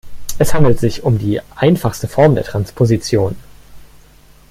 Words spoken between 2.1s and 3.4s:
der Transposition.